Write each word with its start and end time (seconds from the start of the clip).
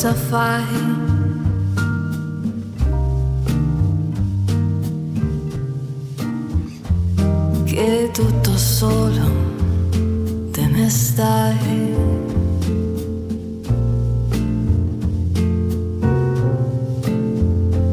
cosa 0.00 0.14
fai? 0.14 0.64
Che 7.64 8.10
tutto 8.10 8.56
solo 8.56 9.30
te 10.52 10.66
ne 10.68 10.88
stai. 10.88 11.94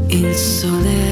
Il 0.08 0.34
sole 0.34 1.07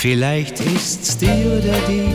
vielleicht 0.00 0.60
ist's 0.60 1.18
die 1.18 1.26
oder 1.26 1.76
die. 1.86 2.08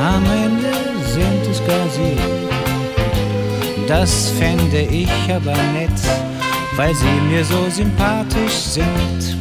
Am 0.00 0.24
Ende 0.24 0.72
sind 1.06 1.46
es 1.48 1.64
gar 1.64 1.88
sie. 1.88 2.16
Das 3.86 4.30
fände 4.30 4.80
ich 4.80 5.10
aber 5.32 5.56
nett, 5.72 6.00
weil 6.74 6.94
sie 6.96 7.20
mir 7.28 7.44
so 7.44 7.70
sympathisch 7.70 8.60
sind. 8.76 9.38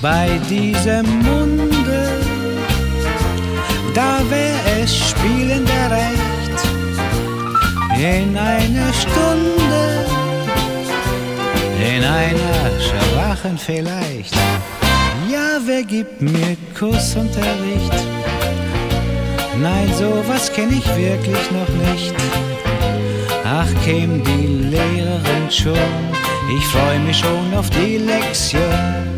Bei 0.00 0.40
diesem 0.48 1.06
Munde, 1.18 2.08
da 3.92 4.20
wär 4.30 4.82
es 4.82 5.10
spielend 5.10 5.68
erreicht, 5.68 6.58
in 7.98 8.36
einer 8.36 8.92
Stunde, 8.94 10.17
in 11.98 12.04
einer 12.04 12.80
schwachen 12.80 13.58
vielleicht. 13.58 14.34
Ja, 15.30 15.58
wer 15.64 15.82
gibt 15.82 16.20
mir 16.20 16.56
Kussunterricht? 16.78 17.92
Nein, 19.60 19.92
sowas 19.98 20.52
kenn 20.52 20.70
ich 20.70 20.86
wirklich 20.96 21.50
noch 21.50 21.90
nicht. 21.90 22.14
Ach, 23.44 23.68
käm 23.84 24.22
die 24.22 24.46
Lehrerin 24.70 25.50
schon, 25.50 25.90
ich 26.56 26.64
freu 26.66 26.98
mich 27.00 27.18
schon 27.18 27.54
auf 27.54 27.68
die 27.70 27.96
Lektion. 27.98 29.17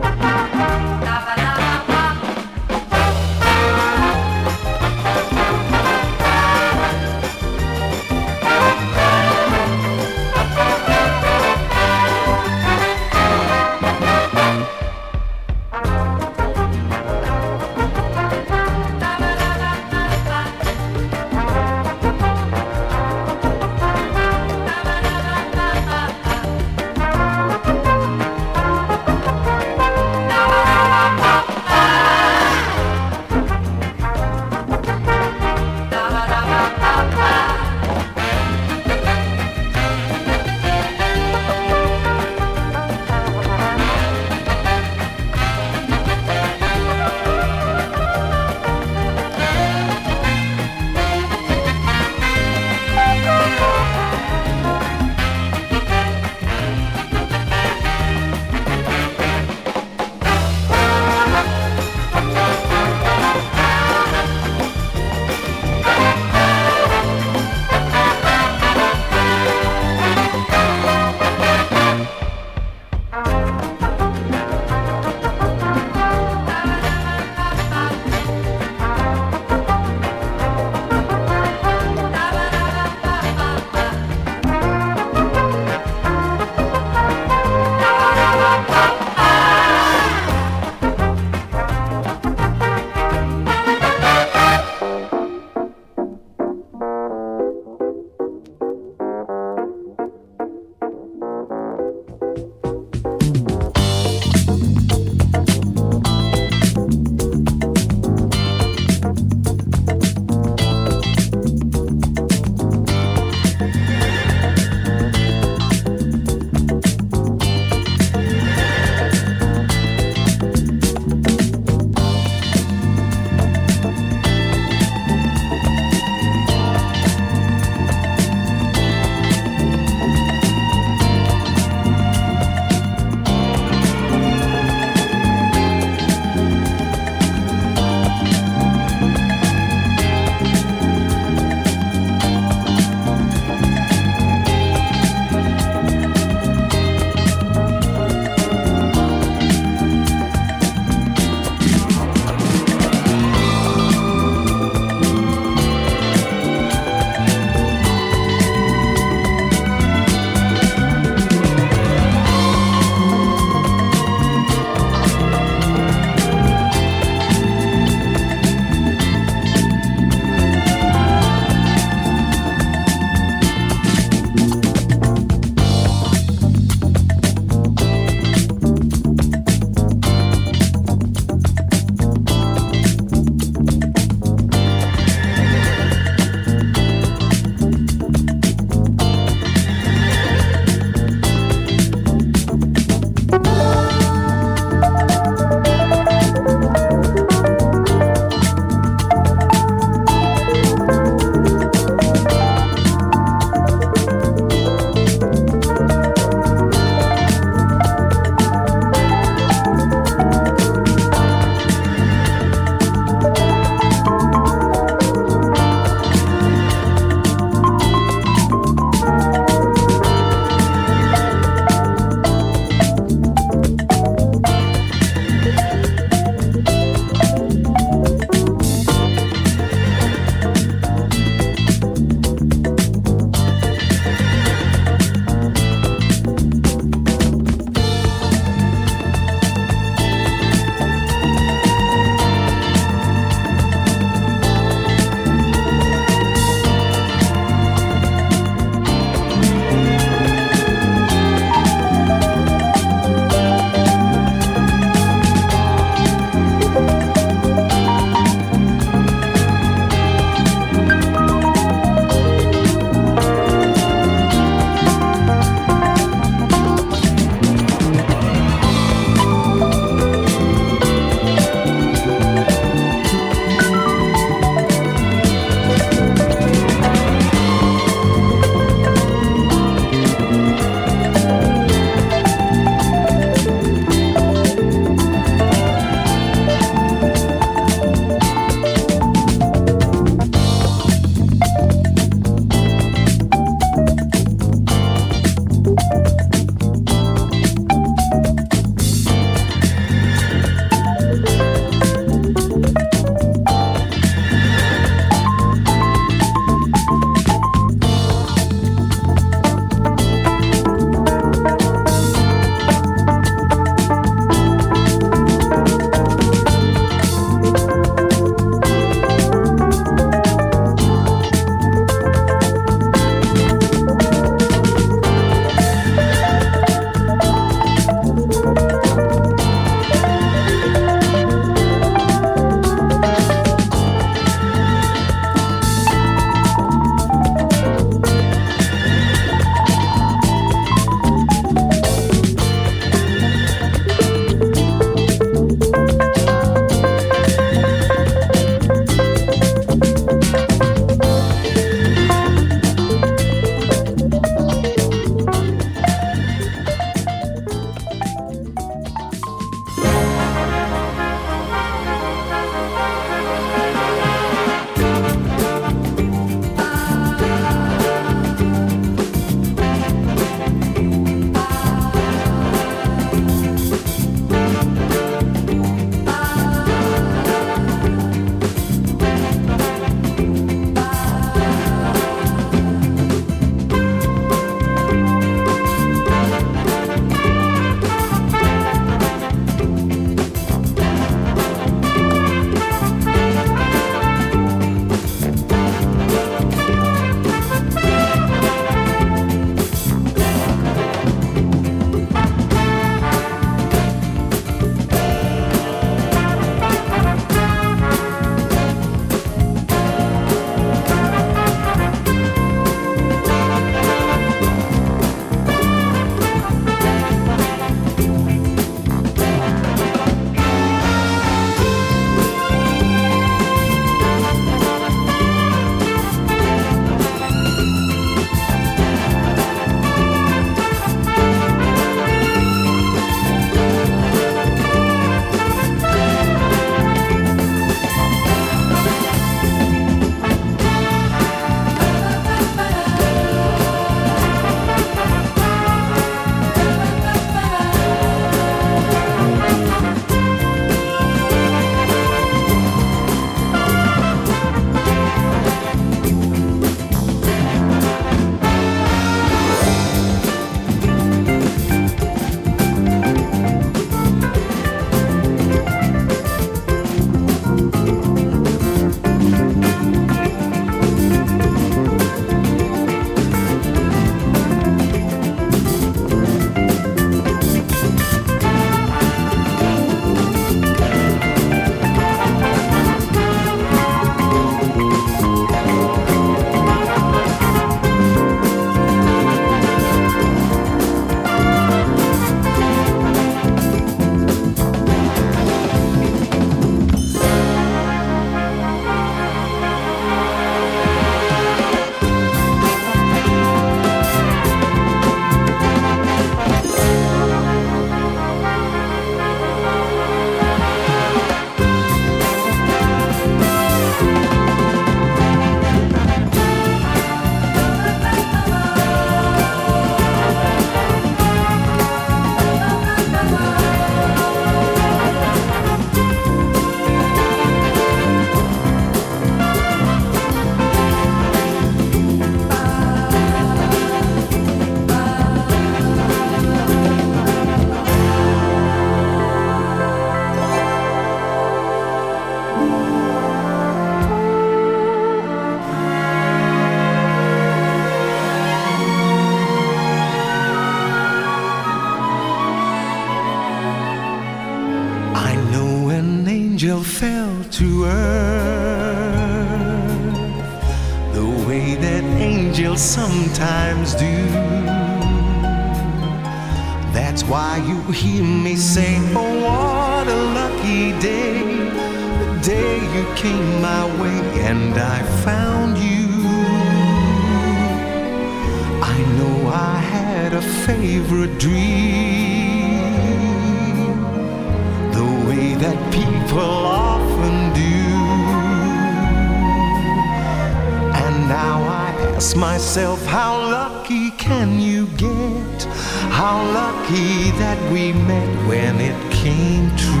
Can 594.52 594.60
you 594.60 594.86
get? 594.96 595.64
How 596.10 596.42
lucky 596.52 597.30
that 597.42 597.58
we 597.72 597.92
met 597.92 598.48
when 598.48 598.80
it 598.80 599.12
came 599.12 599.70
true. 599.76 600.00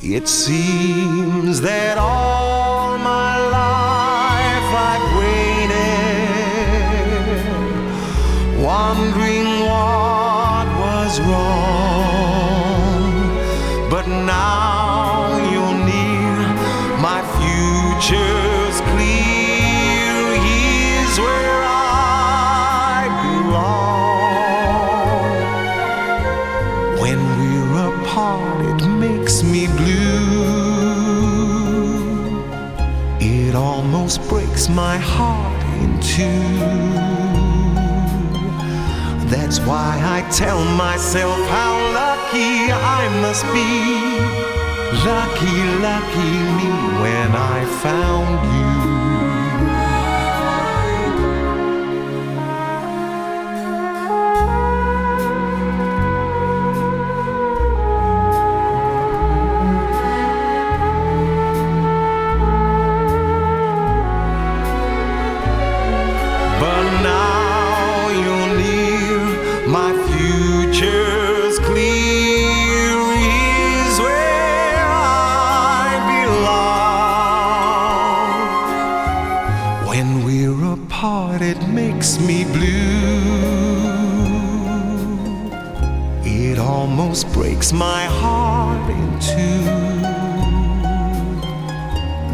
It 0.00 0.26
seems 0.28 1.60
that 1.60 1.98
all 1.98 2.98
my 2.98 3.36
life 3.60 4.70
I've 4.90 5.08
waited, 5.20 5.84
wondering 8.64 9.48
what 9.70 10.66
was 10.84 11.20
wrong. 11.28 12.68
But 13.90 14.06
now 14.08 15.36
you're 15.52 15.78
near, 15.92 16.38
my 17.08 17.20
future's 17.38 18.47
my 34.86 34.96
heart 34.96 35.60
in 35.82 35.90
two. 36.14 36.44
That's 39.28 39.58
why 39.68 39.90
I 40.16 40.18
tell 40.30 40.62
myself 40.86 41.38
how 41.56 41.72
lucky 42.02 42.52
I 42.98 43.02
must 43.24 43.44
be. 43.56 43.70
Lucky, 45.12 45.58
lucky 45.88 46.32
me 46.58 46.70
when 47.02 47.30
I 47.54 47.58
found 47.82 48.36
you. 48.54 48.77
Breaks 87.58 87.72
my 87.72 88.04
heart 88.04 88.88
in 88.88 89.18
two. 89.18 89.64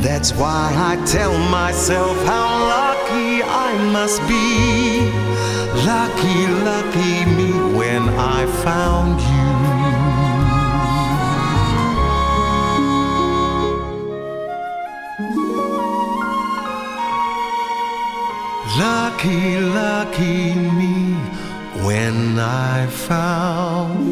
That's 0.03 0.33
why 0.35 0.70
I 0.77 1.03
tell 1.07 1.39
myself 1.49 2.16
how 2.27 2.47
lucky 2.77 3.43
I 3.43 3.70
must 3.91 4.20
be. 4.29 5.01
Lucky, 5.87 6.47
lucky 6.70 7.25
me 7.39 7.53
when 7.79 8.03
I 8.18 8.45
found 8.64 9.18
you. 9.33 9.55
Lucky, 18.79 19.59
lucky 19.61 20.55
me 20.79 21.14
when 21.87 22.39
I 22.39 22.87
found. 22.89 24.04